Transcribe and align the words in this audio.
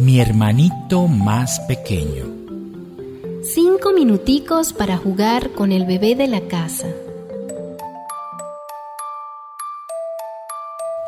Mi 0.00 0.18
hermanito 0.18 1.08
más 1.08 1.60
pequeño. 1.60 2.24
Cinco 3.42 3.92
minuticos 3.92 4.72
para 4.72 4.96
jugar 4.96 5.52
con 5.52 5.72
el 5.72 5.84
bebé 5.84 6.14
de 6.14 6.26
la 6.26 6.40
casa. 6.48 6.86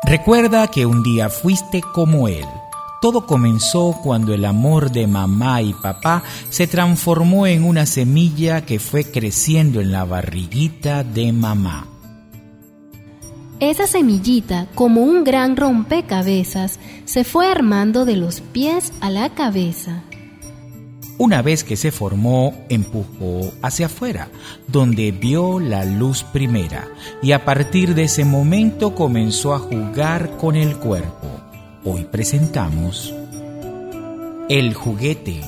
Recuerda 0.03 0.67
que 0.67 0.85
un 0.85 1.01
día 1.01 1.29
fuiste 1.29 1.81
como 1.81 2.27
él. 2.27 2.45
Todo 3.01 3.25
comenzó 3.25 3.97
cuando 4.03 4.31
el 4.31 4.45
amor 4.45 4.91
de 4.91 5.07
mamá 5.07 5.63
y 5.63 5.73
papá 5.73 6.21
se 6.51 6.67
transformó 6.67 7.47
en 7.47 7.63
una 7.63 7.87
semilla 7.87 8.63
que 8.63 8.77
fue 8.77 9.05
creciendo 9.05 9.81
en 9.81 9.91
la 9.91 10.05
barriguita 10.05 11.03
de 11.03 11.33
mamá. 11.33 11.87
Esa 13.69 13.87
semillita, 13.87 14.67
como 14.75 15.03
un 15.03 15.23
gran 15.23 15.55
rompecabezas, 15.55 16.81
se 17.05 17.23
fue 17.23 17.47
armando 17.47 18.03
de 18.03 18.17
los 18.17 18.41
pies 18.41 18.91
a 18.99 19.09
la 19.09 19.29
cabeza. 19.29 20.03
Una 21.17 21.41
vez 21.41 21.63
que 21.63 21.77
se 21.77 21.89
formó, 21.89 22.53
empujó 22.67 23.53
hacia 23.61 23.85
afuera, 23.85 24.27
donde 24.67 25.13
vio 25.13 25.61
la 25.61 25.85
luz 25.85 26.23
primera, 26.23 26.89
y 27.21 27.31
a 27.31 27.45
partir 27.45 27.95
de 27.95 28.03
ese 28.03 28.25
momento 28.25 28.95
comenzó 28.95 29.53
a 29.53 29.59
jugar 29.59 30.35
con 30.35 30.57
el 30.57 30.75
cuerpo. 30.75 31.29
Hoy 31.85 32.03
presentamos 32.03 33.15
el 34.49 34.73
juguete. 34.73 35.39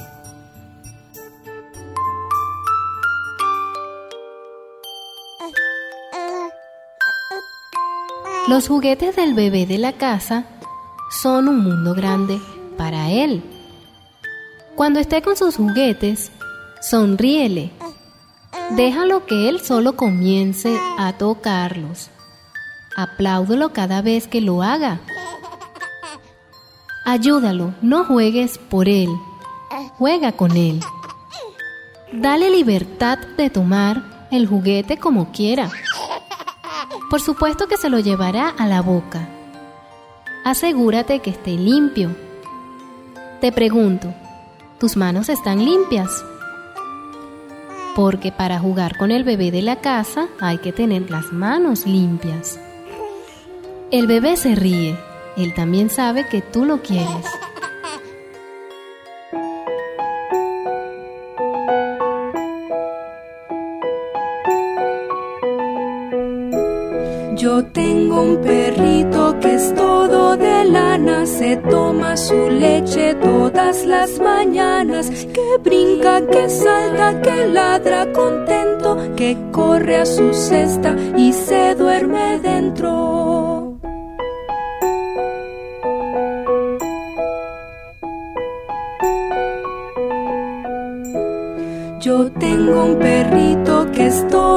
Los 8.47 8.67
juguetes 8.67 9.15
del 9.15 9.33
bebé 9.33 9.65
de 9.65 9.79
la 9.79 9.93
casa 9.93 10.45
son 11.09 11.47
un 11.47 11.63
mundo 11.63 11.95
grande 11.95 12.39
para 12.77 13.09
él. 13.09 13.41
Cuando 14.75 14.99
esté 14.99 15.23
con 15.23 15.35
sus 15.35 15.55
juguetes, 15.55 16.31
sonríele. 16.79 17.71
Déjalo 18.71 19.25
que 19.25 19.49
él 19.49 19.61
solo 19.61 19.95
comience 19.95 20.77
a 20.99 21.13
tocarlos. 21.13 22.11
Apláudelo 22.95 23.73
cada 23.73 24.03
vez 24.03 24.27
que 24.27 24.41
lo 24.41 24.61
haga. 24.61 24.99
Ayúdalo, 27.03 27.73
no 27.81 28.05
juegues 28.05 28.59
por 28.59 28.87
él. 28.87 29.09
Juega 29.97 30.33
con 30.33 30.55
él. 30.55 30.81
Dale 32.13 32.51
libertad 32.51 33.17
de 33.37 33.49
tomar 33.49 34.27
el 34.29 34.45
juguete 34.45 34.97
como 34.97 35.31
quiera. 35.31 35.71
Por 37.15 37.21
supuesto 37.21 37.67
que 37.67 37.77
se 37.77 37.89
lo 37.89 37.99
llevará 37.99 38.49
a 38.49 38.67
la 38.67 38.81
boca. 38.81 39.29
Asegúrate 40.43 41.19
que 41.19 41.29
esté 41.29 41.51
limpio. 41.51 42.13
Te 43.39 43.53
pregunto, 43.53 44.13
¿tus 44.81 44.97
manos 44.97 45.29
están 45.29 45.63
limpias? 45.63 46.25
Porque 47.95 48.33
para 48.33 48.59
jugar 48.59 48.97
con 48.97 49.11
el 49.11 49.23
bebé 49.23 49.49
de 49.49 49.61
la 49.61 49.77
casa 49.77 50.27
hay 50.41 50.57
que 50.57 50.73
tener 50.73 51.09
las 51.09 51.31
manos 51.31 51.85
limpias. 51.85 52.59
El 53.91 54.07
bebé 54.07 54.35
se 54.35 54.53
ríe. 54.53 54.99
Él 55.37 55.53
también 55.53 55.89
sabe 55.89 56.27
que 56.27 56.41
tú 56.41 56.65
lo 56.65 56.81
quieres. 56.81 57.25
Yo 67.35 67.65
tengo 67.65 68.21
un 68.21 68.37
perrito 68.37 69.37
que 69.41 69.55
es 69.55 69.75
todo 69.75 70.37
de 70.37 70.63
lana, 70.65 71.25
se 71.25 71.57
toma 71.57 72.15
su 72.15 72.49
leche 72.49 73.13
todas 73.15 73.85
las 73.85 74.19
mañanas, 74.19 75.09
que 75.09 75.57
brinca, 75.61 76.25
que 76.27 76.49
salta, 76.49 77.21
que 77.21 77.47
ladra 77.47 78.09
contento, 78.13 78.97
que 79.17 79.37
corre 79.51 79.97
a 79.97 80.05
su 80.05 80.33
cesta 80.33 80.95
y 81.17 81.33
se 81.33 81.75
duerme 81.75 82.39
dentro. 82.39 83.79
Yo 91.99 92.31
tengo 92.31 92.85
un 92.85 92.99
perrito 92.99 93.91
que 93.91 94.05
es 94.05 94.25
todo 94.29 94.54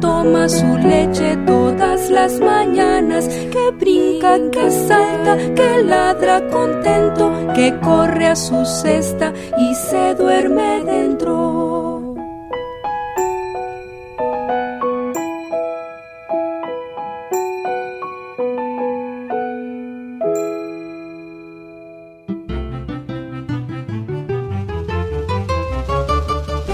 toma 0.00 0.48
su 0.48 0.76
leche 0.78 1.36
todas 1.46 2.10
las 2.10 2.40
mañanas, 2.40 3.28
que 3.28 3.70
brinca, 3.78 4.38
que 4.50 4.70
salta, 4.70 5.36
que 5.54 5.82
ladra 5.84 6.46
contento, 6.48 7.32
que 7.54 7.78
corre 7.80 8.26
a 8.26 8.36
su 8.36 8.64
cesta 8.64 9.32
y 9.58 9.74
se 9.74 10.14
duerme 10.14 10.84
dentro. 10.84 12.14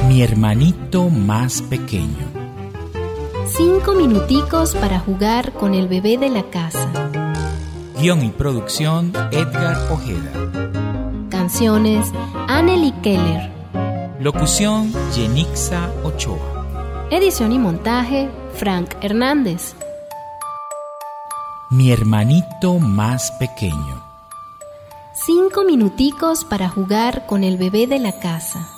Mi 0.09 0.23
hermanito 0.23 1.11
más 1.11 1.61
pequeño. 1.63 2.34
Cinco 3.57 3.95
minuticos 3.95 4.75
para 4.75 4.99
jugar 4.99 5.53
con 5.53 5.75
el 5.75 5.87
bebé 5.87 6.19
de 6.19 6.29
la 6.29 6.43
casa. 6.51 6.91
Guión 8.01 8.25
y 8.25 8.31
producción 8.31 9.13
Edgar 9.31 9.93
Ojeda. 9.93 10.33
Canciones 11.31 12.11
Anneli 12.49 12.91
Keller. 13.01 13.53
Locución 14.19 14.93
Yenixa 15.15 15.89
Ochoa. 16.03 17.07
Edición 17.13 17.53
y 17.53 17.61
montaje 17.61 18.29
Frank 18.57 18.97
Hernández. 19.01 19.77
Mi 21.71 21.93
hermanito 21.93 22.81
más 22.81 23.31
pequeño. 23.39 24.05
Cinco 25.15 25.63
minuticos 25.63 26.45
para 26.45 26.69
jugar 26.69 27.25
con 27.27 27.45
el 27.45 27.57
bebé 27.57 27.87
de 27.87 28.01
la 28.01 28.19
casa. 28.19 28.74